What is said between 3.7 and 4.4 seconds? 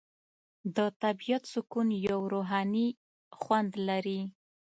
لري.